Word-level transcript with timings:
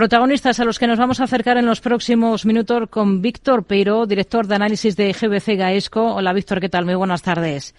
Protagonistas 0.00 0.58
a 0.58 0.64
los 0.64 0.78
que 0.78 0.86
nos 0.86 0.98
vamos 0.98 1.20
a 1.20 1.24
acercar 1.24 1.58
en 1.58 1.66
los 1.66 1.82
próximos 1.82 2.46
minutos 2.46 2.88
con 2.88 3.20
Víctor 3.20 3.64
Peiro, 3.64 4.06
director 4.06 4.46
de 4.46 4.54
análisis 4.54 4.96
de 4.96 5.12
GBC 5.12 5.58
Gaesco. 5.58 6.14
Hola 6.14 6.32
Víctor, 6.32 6.58
¿qué 6.58 6.70
tal? 6.70 6.86
Muy 6.86 6.94
buenas 6.94 7.20
tardes. 7.20 7.74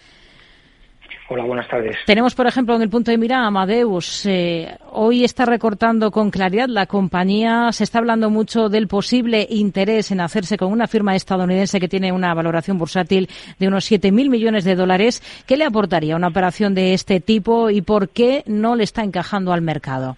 Hola, 1.29 1.43
buenas 1.45 1.67
tardes. 1.67 1.97
Tenemos, 2.05 2.35
por 2.35 2.45
ejemplo, 2.45 2.75
en 2.75 2.83
el 2.83 2.91
punto 2.91 3.09
de 3.09 3.17
mira 3.17 3.43
Amadeus. 3.43 4.27
Eh, 4.27 4.77
hoy 4.91 5.23
está 5.23 5.45
recortando 5.45 6.11
con 6.11 6.29
claridad 6.29 6.67
la 6.67 6.85
compañía. 6.85 7.71
Se 7.71 7.85
está 7.85 7.97
hablando 7.97 8.29
mucho 8.29 8.69
del 8.69 8.87
posible 8.87 9.47
interés 9.49 10.11
en 10.11 10.21
hacerse 10.21 10.57
con 10.57 10.71
una 10.71 10.85
firma 10.85 11.15
estadounidense 11.15 11.79
que 11.79 11.87
tiene 11.87 12.11
una 12.11 12.35
valoración 12.35 12.77
bursátil 12.77 13.29
de 13.57 13.67
unos 13.67 13.91
7.000 13.91 14.29
millones 14.29 14.63
de 14.63 14.75
dólares. 14.75 15.23
¿Qué 15.47 15.57
le 15.57 15.65
aportaría 15.65 16.15
una 16.15 16.27
operación 16.27 16.75
de 16.75 16.93
este 16.93 17.19
tipo 17.19 17.71
y 17.71 17.81
por 17.81 18.09
qué 18.09 18.43
no 18.45 18.75
le 18.75 18.83
está 18.83 19.03
encajando 19.03 19.53
al 19.53 19.63
mercado? 19.63 20.17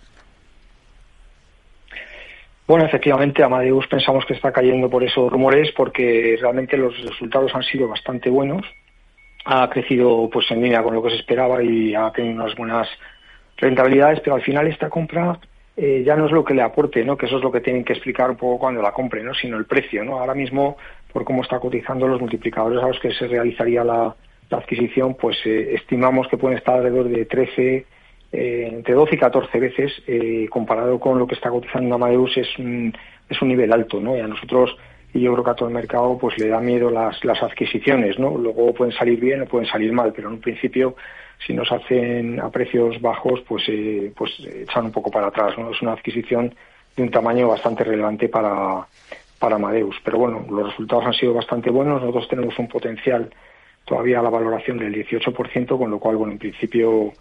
Bueno, 2.73 2.87
efectivamente, 2.87 3.43
Amadeus 3.43 3.85
pensamos 3.85 4.25
que 4.25 4.33
está 4.33 4.51
cayendo 4.51 4.89
por 4.89 5.03
esos 5.03 5.31
rumores 5.31 5.71
porque 5.73 6.35
realmente 6.41 6.75
los 6.75 6.99
resultados 7.03 7.53
han 7.53 7.61
sido 7.61 7.87
bastante 7.87 8.31
buenos 8.31 8.65
ha 9.45 9.69
crecido 9.69 10.27
pues 10.33 10.49
en 10.49 10.63
línea 10.63 10.81
con 10.81 10.95
lo 10.95 11.03
que 11.03 11.11
se 11.11 11.17
esperaba 11.17 11.61
y 11.61 11.93
ha 11.93 12.11
tenido 12.11 12.33
unas 12.33 12.55
buenas 12.55 12.87
rentabilidades, 13.57 14.21
pero 14.21 14.37
al 14.37 14.41
final 14.41 14.65
esta 14.65 14.89
compra 14.89 15.37
eh, 15.77 16.01
ya 16.03 16.15
no 16.15 16.25
es 16.25 16.31
lo 16.31 16.43
que 16.43 16.55
le 16.55 16.63
aporte, 16.63 17.05
¿no? 17.05 17.15
que 17.15 17.27
eso 17.27 17.37
es 17.37 17.43
lo 17.43 17.51
que 17.51 17.61
tienen 17.61 17.83
que 17.83 17.93
explicar 17.93 18.31
un 18.31 18.37
poco 18.37 18.57
cuando 18.57 18.81
la 18.81 18.91
compre, 18.91 19.21
¿no? 19.21 19.35
sino 19.35 19.55
el 19.57 19.65
precio. 19.65 20.03
¿no? 20.03 20.17
Ahora 20.17 20.33
mismo, 20.33 20.75
por 21.11 21.23
cómo 21.25 21.43
está 21.43 21.59
cotizando 21.59 22.07
los 22.07 22.19
multiplicadores 22.19 22.83
a 22.83 22.87
los 22.87 22.99
que 22.99 23.13
se 23.13 23.27
realizaría 23.27 23.83
la, 23.83 24.15
adquisición, 24.49 25.13
pues 25.13 25.37
eh, 25.45 25.75
estimamos 25.75 26.27
que 26.27 26.37
pueden 26.37 26.57
estar 26.57 26.77
alrededor 26.77 27.07
de 27.07 27.25
13, 27.25 27.85
eh, 28.33 28.67
entre 28.69 28.93
12 28.93 29.15
y 29.15 29.17
14 29.17 29.59
veces, 29.59 30.03
comparado 30.49 30.99
con 30.99 31.17
lo 31.17 31.27
que 31.27 31.35
está 31.35 31.49
cotizando 31.49 31.95
Amadeus, 31.95 32.35
es 32.35 32.59
un, 32.59 32.93
es 33.29 33.41
un 33.41 33.47
nivel 33.47 33.71
alto. 33.71 34.01
¿no? 34.01 34.17
Y 34.17 34.19
a 34.19 34.27
nosotros 34.27 34.75
y 35.13 35.21
yo 35.21 35.33
creo 35.33 35.43
que 35.43 35.51
a 35.51 35.55
todo 35.55 35.69
el 35.69 35.75
mercado 35.75 36.17
pues 36.17 36.37
le 36.39 36.47
da 36.47 36.59
miedo 36.59 36.89
las, 36.89 37.23
las 37.23 37.41
adquisiciones, 37.43 38.17
¿no? 38.17 38.35
Luego 38.35 38.73
pueden 38.73 38.93
salir 38.93 39.19
bien 39.19 39.43
o 39.43 39.45
pueden 39.45 39.67
salir 39.67 39.93
mal, 39.93 40.11
pero 40.13 40.27
en 40.27 40.35
un 40.35 40.41
principio 40.41 40.95
si 41.45 41.53
nos 41.53 41.71
hacen 41.71 42.39
a 42.39 42.49
precios 42.49 42.99
bajos 42.99 43.41
pues 43.47 43.63
eh, 43.67 44.11
pues 44.15 44.31
echan 44.39 44.85
un 44.85 44.91
poco 44.91 45.11
para 45.11 45.27
atrás, 45.27 45.57
¿no? 45.57 45.69
Es 45.69 45.81
una 45.81 45.93
adquisición 45.93 46.53
de 46.95 47.03
un 47.03 47.11
tamaño 47.11 47.47
bastante 47.47 47.83
relevante 47.83 48.27
para 48.27 48.87
para 49.37 49.57
Amadeus, 49.57 49.97
pero 50.03 50.17
bueno, 50.17 50.45
los 50.49 50.69
resultados 50.69 51.05
han 51.05 51.13
sido 51.13 51.33
bastante 51.33 51.69
buenos, 51.69 52.01
nosotros 52.01 52.29
tenemos 52.29 52.57
un 52.57 52.69
potencial 52.69 53.29
todavía 53.83 54.19
a 54.19 54.23
la 54.23 54.29
valoración 54.29 54.77
del 54.77 54.95
18%, 54.95 55.77
con 55.77 55.91
lo 55.91 55.99
cual 55.99 56.15
bueno, 56.15 56.31
en 56.31 56.39
principio 56.39 57.11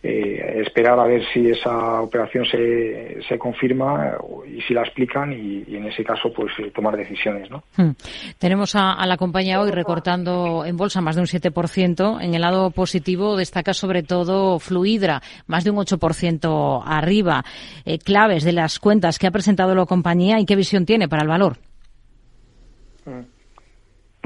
eh, 0.00 0.62
esperar 0.64 0.98
a 1.00 1.06
ver 1.06 1.22
si 1.32 1.50
esa 1.50 2.00
operación 2.00 2.44
se, 2.44 3.18
se 3.28 3.36
confirma 3.36 4.16
y 4.46 4.60
si 4.62 4.72
la 4.72 4.82
explican 4.82 5.32
y, 5.32 5.64
en 5.74 5.86
ese 5.86 6.04
caso 6.04 6.32
pues 6.32 6.52
eh, 6.58 6.70
tomar 6.72 6.96
decisiones. 6.96 7.50
¿no? 7.50 7.64
Hmm. 7.76 7.90
Tenemos 8.38 8.76
a, 8.76 9.04
la 9.06 9.16
compañía 9.16 9.60
hoy 9.60 9.72
recortando 9.72 10.64
en 10.64 10.76
bolsa 10.76 11.00
más 11.00 11.16
de 11.16 11.22
un 11.22 11.26
7%. 11.26 12.22
En 12.22 12.34
el 12.34 12.40
lado 12.40 12.70
positivo 12.70 13.36
destaca 13.36 13.74
sobre 13.74 14.04
todo 14.04 14.60
Fluidra, 14.60 15.20
más 15.46 15.64
de 15.64 15.70
un 15.70 15.78
8% 15.78 16.82
arriba. 16.86 17.44
Eh, 17.84 17.98
claves 17.98 18.44
de 18.44 18.52
las 18.52 18.78
cuentas 18.78 19.18
que 19.18 19.26
ha 19.26 19.32
presentado 19.32 19.74
la 19.74 19.86
compañía 19.86 20.38
y 20.38 20.46
qué 20.46 20.54
visión 20.54 20.86
tiene 20.86 21.08
para 21.08 21.22
el 21.22 21.28
valor. 21.28 21.56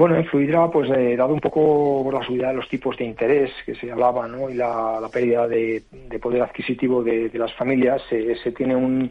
Bueno, 0.03 0.17
en 0.17 0.25
Fluidra, 0.25 0.69
pues 0.69 0.89
eh, 0.89 1.15
dado 1.15 1.33
un 1.33 1.39
poco 1.39 2.09
la 2.11 2.21
subida 2.25 2.49
de 2.49 2.55
los 2.55 2.67
tipos 2.67 2.97
de 2.97 3.05
interés 3.05 3.51
que 3.65 3.73
se 3.73 3.89
hablaba, 3.89 4.27
¿no? 4.27 4.49
Y 4.49 4.53
la, 4.53 4.99
pérdida 5.09 5.47
de, 5.47 5.81
poder 6.21 6.41
adquisitivo 6.41 7.01
de, 7.01 7.31
las 7.35 7.53
familias, 7.53 8.01
se 8.09 8.51
tiene 8.51 8.75
un, 8.75 9.09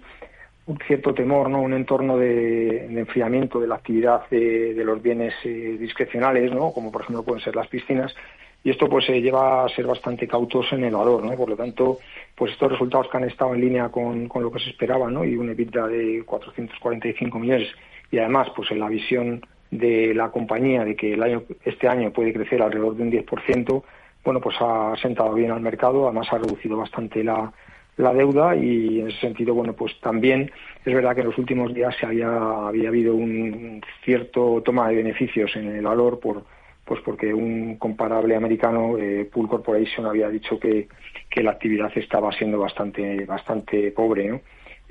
cierto 0.87 1.15
temor, 1.15 1.49
¿no? 1.49 1.63
Un 1.63 1.73
entorno 1.73 2.19
de, 2.19 2.85
enfriamiento 2.95 3.59
de 3.59 3.69
la 3.69 3.77
actividad 3.77 4.29
de, 4.29 4.83
los 4.85 5.01
bienes 5.01 5.33
eh, 5.45 5.79
discrecionales, 5.81 6.53
¿no? 6.53 6.73
Como 6.73 6.93
por 6.93 7.01
ejemplo 7.01 7.23
pueden 7.23 7.43
ser 7.43 7.57
las 7.57 7.69
piscinas. 7.69 8.15
Y 8.63 8.69
esto 8.69 8.87
pues 8.87 9.07
se 9.07 9.23
lleva 9.23 9.65
a 9.65 9.71
ser 9.71 9.87
bastante 9.87 10.29
cautos 10.29 10.75
en 10.75 10.85
el 10.85 10.95
valor, 10.95 11.25
¿no? 11.25 11.35
Por 11.39 11.49
lo 11.49 11.57
tanto, 11.57 12.01
pues 12.35 12.53
estos 12.53 12.71
resultados 12.71 13.09
que 13.09 13.17
han 13.17 13.25
estado 13.25 13.55
en 13.55 13.63
línea 13.63 13.89
con, 13.89 14.29
lo 14.31 14.53
que 14.53 14.61
se 14.61 14.69
esperaba, 14.69 15.11
¿no? 15.11 15.25
Y 15.25 15.39
un 15.39 15.49
EBITDA 15.49 15.87
de 15.87 16.23
445 16.27 17.39
millones 17.39 17.69
y 18.11 18.19
además 18.19 18.49
pues 18.55 18.71
en 18.73 18.81
la 18.81 18.91
visión 18.91 19.41
de 19.73 20.15
la 20.15 20.31
compañía 20.31 20.85
de 20.85 20.95
que 20.95 21.15
el 21.15 21.23
año, 21.23 21.43
este 21.65 21.89
año 21.89 22.13
puede 22.13 22.33
crecer 22.33 22.63
alrededor 22.63 22.95
de 22.95 23.03
un 23.03 23.11
10%, 23.11 23.83
bueno, 24.23 24.41
pues 24.41 24.55
ha 24.61 24.95
sentado 25.01 25.33
bien 25.33 25.51
al 25.51 25.61
mercado, 25.61 26.05
además 26.07 26.29
ha 26.31 26.39
reducido 26.39 26.77
bastante 26.77 27.25
la, 27.25 27.51
la 27.97 28.13
deuda 28.13 28.55
y 28.55 29.01
en 29.01 29.09
ese 29.09 29.19
sentido, 29.21 29.55
bueno, 29.55 29.73
pues 29.73 29.99
también 30.01 30.51
es 30.85 30.95
verdad 30.95 31.15
que 31.15 31.23
en 31.23 31.29
los 31.29 31.39
últimos 31.39 31.73
días 31.73 31.97
se 31.99 32.05
había, 32.05 32.29
había 32.69 32.89
habido 32.89 33.15
un 33.15 33.81
cierto 34.05 34.63
toma 34.63 34.89
de 34.91 34.97
beneficios 34.97 35.57
en 35.57 35.69
el 35.69 35.83
valor 35.83 36.21
por 36.21 36.45
pues 36.85 37.01
porque 37.05 37.33
un 37.33 37.77
comparable 37.77 38.35
americano, 38.35 38.99
eh, 38.99 39.29
Pool 39.33 39.49
Corporation, 39.49 40.05
había 40.05 40.29
dicho 40.29 40.59
que, 40.59 40.89
que 41.31 41.43
la 41.43 41.53
actividad 41.53 41.91
estaba 41.95 42.33
siendo 42.33 42.59
bastante 42.59 43.25
bastante 43.25 43.93
pobre, 43.93 44.29
¿no? 44.29 44.41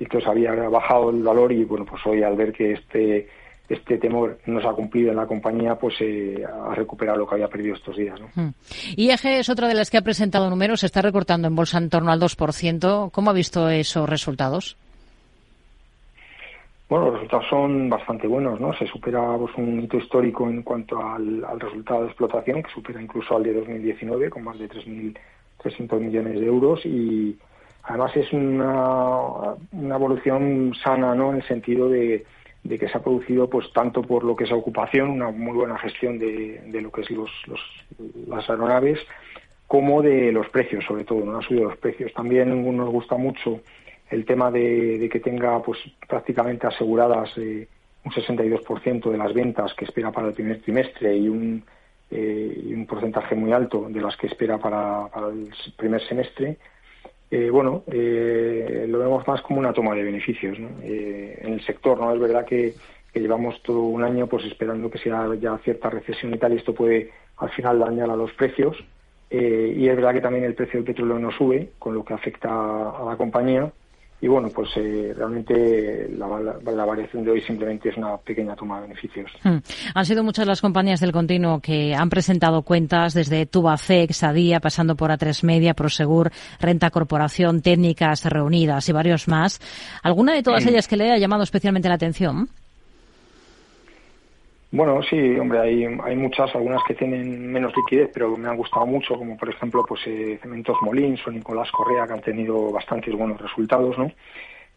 Entonces 0.00 0.28
había 0.28 0.52
bajado 0.68 1.10
el 1.10 1.22
valor 1.22 1.52
y 1.52 1.64
bueno, 1.64 1.84
pues 1.84 2.04
hoy 2.06 2.22
al 2.22 2.34
ver 2.34 2.52
que 2.52 2.72
este 2.72 3.28
este 3.72 3.98
temor 3.98 4.38
no 4.46 4.60
se 4.60 4.68
ha 4.68 4.72
cumplido 4.72 5.10
en 5.10 5.16
la 5.16 5.26
compañía, 5.26 5.74
pues 5.76 5.94
eh, 6.00 6.44
ha 6.44 6.74
recuperado 6.74 7.18
lo 7.18 7.26
que 7.26 7.34
había 7.36 7.48
perdido 7.48 7.74
estos 7.74 7.96
días. 7.96 8.20
¿no? 8.20 8.28
Hmm. 8.34 8.52
IEG 8.96 9.24
es 9.24 9.48
otra 9.48 9.68
de 9.68 9.74
las 9.74 9.90
que 9.90 9.98
ha 9.98 10.02
presentado 10.02 10.50
números, 10.50 10.80
se 10.80 10.86
está 10.86 11.00
recortando 11.02 11.48
en 11.48 11.54
bolsa 11.54 11.78
en 11.78 11.88
torno 11.88 12.12
al 12.12 12.20
2%. 12.20 13.10
¿Cómo 13.10 13.30
ha 13.30 13.34
visto 13.34 13.68
esos 13.70 14.08
resultados? 14.08 14.76
Bueno, 16.88 17.06
los 17.06 17.14
resultados 17.14 17.46
son 17.48 17.88
bastante 17.88 18.26
buenos, 18.26 18.60
¿no? 18.60 18.74
Se 18.74 18.86
supera 18.86 19.36
pues, 19.38 19.52
un 19.56 19.80
hito 19.80 19.96
histórico 19.96 20.46
en 20.46 20.62
cuanto 20.62 21.02
al, 21.02 21.42
resultado 21.58 22.02
de 22.02 22.08
explotación, 22.08 22.62
que 22.62 22.70
supera 22.70 23.00
incluso 23.00 23.34
al 23.34 23.44
de 23.44 23.54
2019, 23.54 24.28
con 24.28 24.44
más 24.44 24.58
de 24.58 24.68
3.300 24.68 25.98
millones 25.98 26.38
de 26.38 26.46
euros 26.46 26.84
y 26.84 27.38
además 27.84 28.14
es 28.14 28.30
una, 28.34 29.54
una 29.72 29.94
evolución 29.94 30.74
sana, 30.84 31.14
¿no? 31.14 31.30
En 31.30 31.36
el 31.36 31.48
sentido 31.48 31.88
de, 31.88 32.26
de 32.64 32.78
que 32.78 32.88
se 32.88 32.96
ha 32.96 33.02
producido 33.02 33.48
pues 33.50 33.72
tanto 33.72 34.02
por 34.02 34.24
lo 34.24 34.36
que 34.36 34.44
es 34.44 34.52
ocupación, 34.52 35.10
una 35.10 35.30
muy 35.30 35.56
buena 35.56 35.78
gestión 35.78 36.18
de, 36.18 36.62
de 36.66 36.80
lo 36.80 36.92
que 36.92 37.00
es 37.00 37.10
los, 37.10 37.30
las 38.28 38.48
aeronaves, 38.48 39.00
como 39.66 40.02
de 40.02 40.30
los 40.32 40.48
precios, 40.50 40.84
sobre 40.84 41.04
todo, 41.04 41.24
no 41.24 41.38
ha 41.38 41.42
subido 41.42 41.70
los 41.70 41.78
precios. 41.78 42.12
También 42.12 42.76
nos 42.76 42.90
gusta 42.90 43.16
mucho 43.16 43.60
el 44.10 44.24
tema 44.26 44.50
de, 44.50 45.08
que 45.10 45.20
tenga 45.20 45.62
pues 45.62 45.78
prácticamente 46.06 46.66
aseguradas 46.66 47.30
eh, 47.38 47.66
un 48.04 48.12
62% 48.12 49.10
de 49.10 49.16
las 49.16 49.32
ventas 49.32 49.72
que 49.74 49.86
espera 49.86 50.12
para 50.12 50.28
el 50.28 50.34
primer 50.34 50.60
trimestre 50.60 51.16
y 51.16 51.28
un, 51.28 51.64
eh, 52.10 52.62
y 52.66 52.74
un 52.74 52.86
porcentaje 52.86 53.34
muy 53.34 53.52
alto 53.52 53.86
de 53.88 54.00
las 54.00 54.16
que 54.16 54.26
espera 54.26 54.58
para, 54.58 55.08
para 55.08 55.28
el 55.28 55.50
primer 55.76 56.06
semestre 56.06 56.58
eh, 57.34 57.48
bueno, 57.48 57.82
eh, 57.86 58.84
lo 58.86 58.98
vemos 58.98 59.26
más 59.26 59.40
como 59.40 59.58
una 59.58 59.72
toma 59.72 59.94
de 59.94 60.02
beneficios 60.02 60.58
eh, 60.82 61.38
en 61.40 61.54
el 61.54 61.64
sector. 61.64 61.98
no 61.98 62.12
Es 62.12 62.20
verdad 62.20 62.44
que, 62.44 62.74
llevamos 63.14 63.62
todo 63.62 63.80
un 63.84 64.04
año 64.04 64.26
pues 64.26 64.44
esperando 64.44 64.90
que 64.90 64.98
sea 64.98 65.34
ya 65.40 65.56
cierta 65.64 65.88
recesión 65.88 66.34
y 66.34 66.38
tal, 66.38 66.52
y 66.52 66.56
esto 66.56 66.74
puede 66.74 67.10
al 67.38 67.48
final 67.50 67.78
dañar 67.78 68.10
a 68.10 68.16
los 68.16 68.32
precios. 68.32 68.76
y 69.30 69.88
es 69.88 69.96
verdad 69.96 70.12
que 70.12 70.20
también 70.20 70.44
el 70.44 70.54
precio 70.54 70.78
del 70.78 70.84
petróleo 70.84 71.18
no 71.18 71.30
sube, 71.30 71.70
con 71.78 71.94
lo 71.94 72.04
que 72.04 72.12
afecta 72.12 72.50
a 72.50 73.04
la 73.06 73.16
compañía 73.16 73.72
y 74.22 74.28
bueno, 74.28 74.48
pues 74.50 74.70
eh, 74.76 75.12
realmente 75.16 76.08
la, 76.16 76.84
variación 76.84 77.24
de 77.24 77.32
hoy 77.32 77.40
simplemente 77.40 77.88
es 77.88 77.96
una 77.96 78.16
pequeña 78.18 78.54
toma 78.54 78.76
de 78.76 78.82
beneficios. 78.82 79.28
Hmm. 79.42 79.58
Han 79.96 80.06
sido 80.06 80.22
muchas 80.22 80.46
las 80.46 80.60
compañías 80.60 81.00
del 81.00 81.10
continuo 81.10 81.58
que 81.58 81.92
han 81.92 82.08
presentado 82.08 82.62
cuentas 82.62 83.14
desde 83.14 83.46
Tubacex, 83.46 84.22
Adía, 84.22 84.60
pasando 84.60 84.94
por 84.94 85.10
A3 85.10 85.42
Media, 85.42 85.74
Prosegur, 85.74 86.30
Renta 86.60 86.90
Corporación, 86.90 87.62
Técnicas 87.62 88.24
Reunidas 88.24 88.88
y 88.88 88.92
varios 88.92 89.26
más. 89.26 89.60
¿Alguna 90.04 90.34
de 90.34 90.44
todas 90.44 90.64
ellas 90.66 90.86
que 90.86 90.96
le 90.96 91.10
haya 91.10 91.18
llamado 91.18 91.42
especialmente 91.42 91.88
la 91.88 91.96
atención? 91.96 92.48
Bueno, 94.72 95.02
sí, 95.02 95.36
hombre, 95.38 95.60
hay, 95.60 95.84
hay 95.84 96.16
muchas, 96.16 96.54
algunas 96.54 96.82
que 96.88 96.94
tienen 96.94 97.52
menos 97.52 97.74
liquidez, 97.76 98.10
pero 98.12 98.34
me 98.38 98.48
han 98.48 98.56
gustado 98.56 98.86
mucho, 98.86 99.16
como 99.16 99.36
por 99.36 99.50
ejemplo, 99.50 99.84
pues 99.86 100.00
eh, 100.06 100.38
Cementos 100.40 100.78
Molins 100.80 101.26
o 101.26 101.30
Nicolás 101.30 101.70
Correa, 101.70 102.06
que 102.06 102.14
han 102.14 102.22
tenido 102.22 102.72
bastantes 102.72 103.14
buenos 103.14 103.38
resultados, 103.38 103.98
¿no? 103.98 104.10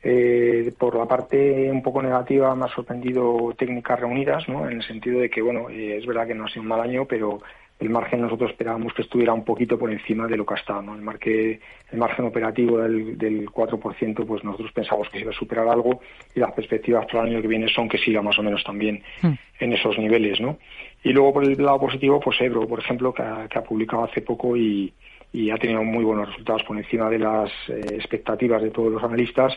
Eh, 0.04 0.74
por 0.78 0.96
la 0.96 1.06
parte 1.06 1.72
un 1.72 1.82
poco 1.82 2.02
negativa 2.02 2.54
me 2.56 2.66
ha 2.66 2.68
sorprendido 2.68 3.56
técnicas 3.58 3.98
reunidas, 3.98 4.48
¿no? 4.50 4.70
En 4.70 4.78
el 4.78 4.84
sentido 4.84 5.22
de 5.22 5.30
que, 5.30 5.42
bueno, 5.42 5.70
eh, 5.70 5.98
es 5.98 6.06
verdad 6.06 6.28
que 6.28 6.36
no 6.36 6.44
ha 6.44 6.50
sido 6.50 6.64
un 6.64 6.68
mal 6.68 6.82
año, 6.82 7.06
pero 7.06 7.40
el 7.80 7.90
margen 7.90 8.22
nosotros 8.22 8.52
esperábamos 8.52 8.94
que 8.94 9.02
estuviera 9.02 9.34
un 9.34 9.44
poquito 9.44 9.78
por 9.78 9.92
encima 9.92 10.28
de 10.28 10.38
lo 10.38 10.46
que 10.46 10.54
ha 10.54 10.58
estado. 10.58 10.82
¿no? 10.82 10.96
El, 10.96 11.02
marque, 11.02 11.60
el 11.92 11.98
margen 11.98 12.26
operativo 12.26 12.78
del, 12.80 13.18
del 13.18 13.50
4%, 13.50 14.26
pues 14.26 14.44
nosotros 14.44 14.72
pensamos 14.72 15.10
que 15.10 15.18
se 15.18 15.24
iba 15.24 15.32
a 15.32 15.36
superar 15.36 15.68
algo 15.68 16.00
y 16.34 16.40
las 16.40 16.54
perspectivas 16.54 17.06
para 17.06 17.24
el 17.24 17.34
año 17.34 17.42
que 17.42 17.48
viene 17.50 17.68
son 17.68 17.90
que 17.90 17.98
siga 17.98 18.22
más 18.22 18.40
o 18.40 18.44
menos 18.44 18.64
también 18.64 19.04
hmm. 19.22 19.34
en 19.60 19.74
esos 19.74 19.98
niveles. 19.98 20.40
¿no? 20.40 20.58
Y 21.04 21.12
luego 21.12 21.34
por 21.34 21.44
el 21.44 21.62
lado 21.62 21.80
positivo, 21.82 22.20
pues 22.20 22.40
Ebro, 22.40 22.66
por 22.68 22.80
ejemplo, 22.80 23.14
que 23.14 23.24
ha, 23.24 23.64
publicado 23.64 24.06
hace 24.06 24.22
poco 24.22 24.56
y, 24.56 24.94
y, 25.34 25.50
ha 25.50 25.58
tenido 25.58 25.84
muy 25.84 26.06
buenos 26.06 26.30
resultados 26.30 26.64
por 26.64 26.78
encima 26.78 27.10
de 27.10 27.20
las 27.20 27.52
eh, 27.68 27.82
expectativas 27.92 28.62
de 28.62 28.72
todos 28.72 28.92
los 28.92 29.04
analistas 29.04 29.54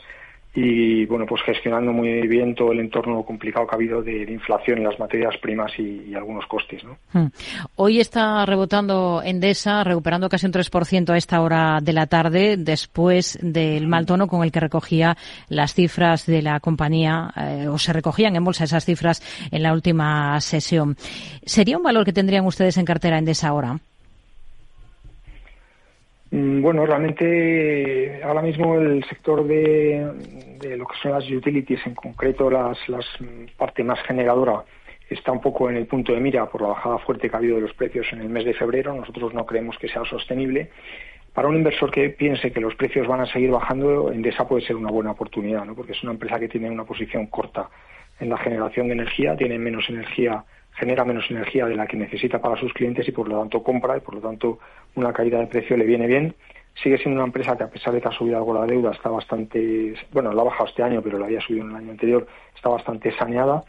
y 0.61 1.07
bueno 1.07 1.25
pues 1.25 1.41
gestionando 1.43 1.93
muy 1.93 2.27
bien 2.27 2.53
todo 2.57 2.73
el 2.73 2.81
entorno 2.81 3.23
complicado 3.23 3.65
que 3.65 3.75
ha 3.75 3.77
habido 3.77 4.03
de, 4.03 4.23
inflación 4.23 4.79
en 4.79 4.85
las 4.85 4.99
materias 4.99 5.37
primas 5.41 5.71
y, 5.79 6.13
algunos 6.17 6.47
costes 6.47 6.83
¿no? 6.83 6.97
Hmm. 7.13 7.29
hoy 7.77 8.01
está 8.01 8.45
rebotando 8.45 9.23
Endesa 9.25 9.85
recuperando 9.85 10.29
casi 10.29 10.47
un 10.47 10.53
3% 10.53 11.11
a 11.11 11.17
esta 11.17 11.41
hora 11.43 11.79
de 11.81 11.93
la 11.93 12.09
tarde 12.09 12.57
después 12.57 13.39
del 13.41 13.87
mal 13.87 14.05
tono 14.05 14.27
con 14.27 14.43
el 14.43 14.51
que 14.51 14.59
recogía 14.59 15.17
las 15.49 15.75
cifras 15.75 16.27
de 16.27 16.43
la 16.43 16.59
compañía 16.59 17.33
eh, 17.37 17.69
o 17.69 17.79
se 17.79 17.93
recogían 17.93 18.35
en 18.35 18.43
bolsa 18.43 18.65
esas 18.65 18.85
cifras 18.85 19.23
en 19.53 19.63
la 19.63 19.73
última 19.73 20.41
sesión 20.41 20.97
sería 21.45 21.77
un 21.77 21.85
valor 21.85 22.05
que 22.05 22.13
tendrían 22.13 22.45
ustedes 22.47 22.79
en 22.79 22.85
cartera 22.85 23.19
Endesa 23.19 23.49
ahora 23.49 23.79
bueno, 26.31 26.85
realmente 26.85 28.21
ahora 28.23 28.43
mismo 28.43 28.75
el 28.75 29.03
sector 29.05 29.47
de, 29.47 30.77
lo 30.77 30.87
que 30.87 30.97
son 31.03 31.13
las 31.13 31.31
utilities, 31.31 31.87
en 31.87 31.95
concreto 31.95 32.51
las, 32.51 32.77
las 32.89 33.07
parte 33.57 33.83
más 33.83 34.01
generadora, 34.03 34.65
está 35.09 35.33
un 35.33 35.41
poco 35.41 35.71
en 35.71 35.77
el 35.77 35.87
punto 35.87 36.13
de 36.13 36.21
mira 36.21 36.47
por 36.47 36.63
la 36.63 36.69
bajada 36.69 36.99
fuerte 36.99 37.31
que 37.31 37.37
ha 37.37 37.39
habido 37.39 37.57
de 37.57 37.63
los 37.63 37.73
precios 37.73 38.07
en 38.13 38.21
el 38.21 38.29
mes 38.29 38.45
de 38.45 38.55
febrero. 38.55 38.95
Nosotros 38.95 39.33
no 39.33 39.47
creemos 39.47 39.79
que 39.79 39.89
sea 39.89 40.05
sostenible. 40.05 40.71
Para 41.33 41.49
un 41.49 41.57
inversor 41.57 41.91
que 41.91 42.11
piense 42.11 42.53
que 42.53 42.61
los 42.61 42.75
precios 42.75 43.07
van 43.07 43.21
a 43.21 43.27
seguir 43.27 43.51
bajando, 43.51 44.13
Endesa 44.13 44.47
puede 44.47 44.67
ser 44.67 44.77
una 44.77 44.91
buena 44.91 45.13
oportunidad, 45.13 45.65
¿no? 45.65 45.75
porque 45.75 45.93
es 45.93 46.03
una 46.03 46.13
empresa 46.13 46.39
que 46.39 46.49
tiene 46.49 46.71
una 46.71 46.85
posición 46.85 47.27
corta 47.27 47.71
en 48.21 48.29
la 48.29 48.39
generación 48.39 48.89
de 48.89 48.95
energía, 48.95 49.37
tiene 49.37 49.59
menos 49.59 49.89
energía 49.89 50.45
genera 50.79 51.05
menos 51.05 51.31
energía 51.31 51.67
de 51.67 51.77
la 51.77 51.87
que 51.87 51.97
necesita 51.97 52.41
para 52.41 52.61
sus 52.61 52.73
clientes 52.73 53.07
y 53.09 53.13
por 53.13 53.29
lo 53.29 53.39
tanto 53.39 53.63
compra 53.63 53.97
y 53.97 54.01
por 54.01 54.15
lo 54.15 54.21
tanto 54.21 54.59
una 54.95 55.13
caída 55.13 55.39
de 55.39 55.47
precio 55.47 55.77
le 55.77 55.85
viene 55.85 56.07
bien. 56.07 56.35
Sigue 56.83 56.99
siendo 56.99 57.19
una 57.21 57.27
empresa 57.27 57.57
que 57.57 57.65
a 57.65 57.71
pesar 57.71 57.93
de 57.93 58.01
que 58.01 58.09
ha 58.09 58.13
subido 58.13 58.37
algo 58.37 58.55
la 58.55 58.65
deuda 58.65 58.93
está 58.93 59.11
bastante, 59.11 59.95
bueno, 60.13 60.33
la 60.33 60.43
ha 60.43 60.45
bajado 60.45 60.69
este 60.69 60.83
año, 60.83 61.03
pero 61.03 61.19
la 61.19 61.27
había 61.27 61.41
subido 61.41 61.65
en 61.65 61.71
el 61.71 61.77
año 61.77 61.91
anterior, 61.91 62.27
está 62.55 62.69
bastante 62.69 63.11
saneada 63.17 63.65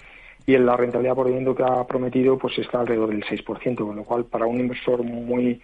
y 0.45 0.55
en 0.55 0.65
la 0.65 0.77
rentabilidad 0.77 1.15
por 1.15 1.25
dividendo 1.25 1.55
que 1.55 1.63
ha 1.63 1.85
prometido 1.85 2.37
pues 2.37 2.57
está 2.59 2.81
alrededor 2.81 3.09
del 3.09 3.23
6%, 3.23 3.75
con 3.75 3.95
lo 3.95 4.03
cual 4.03 4.25
para 4.25 4.45
un 4.45 4.59
inversor 4.59 5.03
muy 5.03 5.61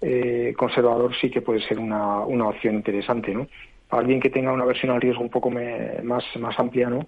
eh, 0.00 0.54
conservador 0.56 1.12
sí 1.20 1.30
que 1.30 1.42
puede 1.42 1.60
ser 1.60 1.78
una, 1.78 2.20
una 2.20 2.48
opción 2.48 2.74
interesante, 2.74 3.34
¿no? 3.34 3.46
Alguien 3.90 4.20
que 4.20 4.30
tenga 4.30 4.52
una 4.52 4.64
versión 4.64 4.92
al 4.92 5.00
riesgo 5.00 5.22
un 5.22 5.30
poco 5.30 5.50
más, 5.50 6.24
más 6.38 6.58
amplia, 6.58 6.90
¿no? 6.90 7.06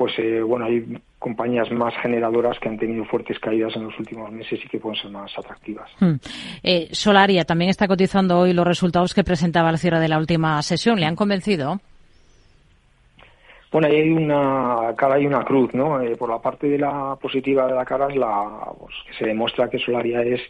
Pues 0.00 0.18
eh, 0.18 0.40
bueno, 0.40 0.64
hay 0.64 0.82
compañías 1.18 1.70
más 1.72 1.92
generadoras 2.00 2.58
que 2.58 2.70
han 2.70 2.78
tenido 2.78 3.04
fuertes 3.04 3.38
caídas 3.38 3.76
en 3.76 3.84
los 3.84 3.98
últimos 3.98 4.32
meses 4.32 4.58
y 4.64 4.66
que 4.66 4.78
pueden 4.78 4.98
ser 4.98 5.10
más 5.10 5.30
atractivas. 5.36 5.90
Hmm. 6.00 6.14
Eh, 6.62 6.88
Solaria 6.92 7.44
también 7.44 7.68
está 7.68 7.86
cotizando 7.86 8.38
hoy 8.38 8.54
los 8.54 8.66
resultados 8.66 9.12
que 9.12 9.24
presentaba 9.24 9.68
al 9.68 9.76
cierre 9.76 10.00
de 10.00 10.08
la 10.08 10.16
última 10.16 10.62
sesión. 10.62 10.98
¿Le 10.98 11.04
han 11.04 11.16
convencido? 11.16 11.80
Bueno, 13.70 13.88
ahí 13.88 13.96
hay 13.96 14.10
una 14.10 14.94
cara 14.96 15.20
y 15.20 15.26
una 15.26 15.44
cruz, 15.44 15.74
¿no? 15.74 16.00
Eh, 16.00 16.16
por 16.16 16.30
la 16.30 16.38
parte 16.38 16.66
de 16.66 16.78
la 16.78 17.18
positiva 17.20 17.66
de 17.66 17.74
la 17.74 17.84
cara 17.84 18.06
es 18.08 18.16
la 18.16 18.72
pues, 18.78 18.94
que 19.06 19.12
se 19.18 19.26
demuestra 19.26 19.68
que 19.68 19.78
Solaria 19.80 20.22
es, 20.22 20.40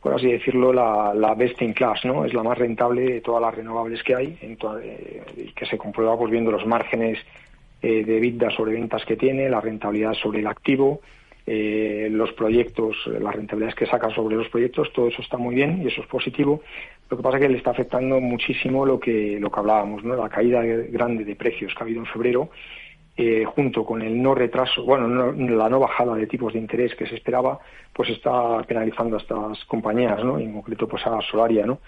por 0.00 0.14
así 0.14 0.32
decirlo, 0.32 0.72
la, 0.72 1.12
la, 1.12 1.34
best 1.34 1.60
in 1.60 1.74
class, 1.74 2.02
¿no? 2.06 2.24
Es 2.24 2.32
la 2.32 2.42
más 2.42 2.56
rentable 2.56 3.02
de 3.02 3.20
todas 3.20 3.42
las 3.42 3.54
renovables 3.54 4.02
que 4.02 4.14
hay, 4.14 4.38
en 4.40 4.56
eh, 4.82 5.52
que 5.54 5.66
se 5.66 5.76
comprueba 5.76 6.16
pues 6.16 6.30
viendo 6.30 6.50
los 6.50 6.64
márgenes 6.64 7.18
eh, 7.82 8.04
de 8.04 8.20
vida 8.20 8.50
sobre 8.50 8.72
ventas 8.72 9.04
que 9.04 9.16
tiene, 9.16 9.48
la 9.48 9.60
rentabilidad 9.60 10.14
sobre 10.14 10.40
el 10.40 10.46
activo, 10.46 11.00
eh, 11.46 12.08
los 12.10 12.32
proyectos, 12.32 12.96
las 13.06 13.34
rentabilidades 13.34 13.76
que 13.76 13.86
saca 13.86 14.10
sobre 14.10 14.34
los 14.34 14.48
proyectos, 14.48 14.92
todo 14.92 15.08
eso 15.08 15.22
está 15.22 15.36
muy 15.36 15.54
bien 15.54 15.82
y 15.82 15.86
eso 15.86 16.00
es 16.00 16.06
positivo. 16.08 16.62
Lo 17.08 17.16
que 17.16 17.22
pasa 17.22 17.36
es 17.36 17.42
que 17.42 17.48
le 17.48 17.58
está 17.58 17.70
afectando 17.70 18.20
muchísimo 18.20 18.84
lo 18.84 18.98
que, 18.98 19.38
lo 19.38 19.50
que 19.50 19.60
hablábamos, 19.60 20.02
¿no? 20.02 20.16
la 20.16 20.28
caída 20.28 20.62
grande 20.64 21.24
de 21.24 21.36
precios 21.36 21.72
que 21.72 21.78
ha 21.78 21.84
habido 21.84 22.00
en 22.00 22.06
febrero, 22.06 22.50
eh, 23.16 23.44
junto 23.44 23.84
con 23.84 24.02
el 24.02 24.20
no 24.20 24.34
retraso, 24.34 24.84
bueno, 24.84 25.32
la 25.32 25.68
no 25.68 25.78
bajada 25.78 26.14
de 26.16 26.26
tipos 26.26 26.52
de 26.52 26.58
interés 26.58 26.94
que 26.96 27.06
se 27.06 27.14
esperaba, 27.14 27.60
pues 27.92 28.10
está 28.10 28.62
penalizando 28.64 29.16
a 29.16 29.20
estas 29.20 29.64
compañías, 29.66 30.22
¿no? 30.24 30.38
en 30.38 30.52
concreto 30.52 30.88
pues 30.88 31.06
a 31.06 31.20
Solaria, 31.22 31.64
¿no? 31.64 31.78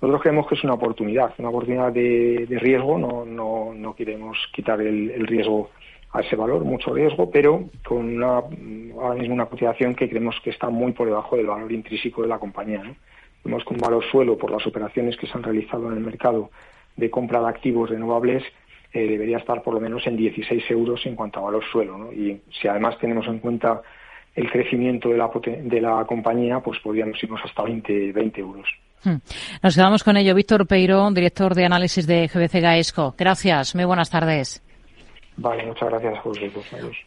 Nosotros 0.00 0.22
creemos 0.22 0.46
que 0.46 0.54
es 0.56 0.64
una 0.64 0.74
oportunidad, 0.74 1.32
una 1.38 1.48
oportunidad 1.48 1.90
de, 1.92 2.46
riesgo, 2.60 2.98
no, 2.98 3.24
no, 3.24 3.72
no, 3.74 3.94
queremos 3.96 4.36
quitar 4.52 4.80
el, 4.80 5.26
riesgo 5.26 5.70
a 6.12 6.20
ese 6.20 6.36
valor, 6.36 6.64
mucho 6.64 6.92
riesgo, 6.92 7.30
pero 7.30 7.64
con 7.86 8.16
una, 8.16 8.42
ahora 9.00 9.14
mismo 9.18 9.34
una 9.34 9.46
cotización 9.46 9.94
que 9.94 10.08
creemos 10.08 10.36
que 10.44 10.50
está 10.50 10.68
muy 10.68 10.92
por 10.92 11.06
debajo 11.06 11.36
del 11.36 11.46
valor 11.46 11.72
intrínseco 11.72 12.22
de 12.22 12.28
la 12.28 12.38
compañía. 12.38 12.82
¿no? 12.82 12.94
Vemos 13.42 13.64
que 13.64 13.72
un 13.74 13.80
valor 13.80 14.04
suelo 14.10 14.36
por 14.36 14.50
las 14.50 14.66
operaciones 14.66 15.16
que 15.16 15.26
se 15.26 15.32
han 15.32 15.42
realizado 15.42 15.86
en 15.88 15.94
el 15.94 16.04
mercado 16.04 16.50
de 16.96 17.10
compra 17.10 17.40
de 17.40 17.48
activos 17.48 17.88
renovables 17.88 18.42
eh, 18.92 19.06
debería 19.06 19.38
estar 19.38 19.62
por 19.62 19.74
lo 19.74 19.80
menos 19.80 20.06
en 20.06 20.16
16 20.16 20.70
euros 20.70 21.04
en 21.06 21.16
cuanto 21.16 21.40
a 21.40 21.44
valor 21.44 21.64
suelo. 21.64 22.12
Y 22.12 22.40
si 22.50 22.68
además 22.68 22.98
tenemos 22.98 23.26
en 23.26 23.38
cuenta 23.38 23.82
el 24.34 24.50
crecimiento 24.50 25.08
de 25.08 25.16
la, 25.16 25.30
de 25.44 25.80
la 25.80 26.04
compañía, 26.06 26.60
pues 26.60 26.80
podríamos 26.80 27.22
irnos 27.22 27.40
hasta 27.44 27.62
20, 27.62 28.12
20 28.12 28.40
euros. 28.40 28.68
Hmm. 29.06 29.18
Nos 29.62 29.76
quedamos 29.76 30.02
con 30.02 30.16
ello. 30.16 30.34
Víctor 30.34 30.66
Peirón, 30.66 31.14
director 31.14 31.54
de 31.54 31.64
análisis 31.64 32.08
de 32.08 32.26
GBC 32.26 32.60
Gaesco. 32.60 33.14
Gracias. 33.16 33.76
Muy 33.76 33.84
buenas 33.84 34.10
tardes. 34.10 34.60
Vale, 35.36 35.64
muchas 35.64 35.88
gracias, 35.90 36.18
José. 36.22 36.50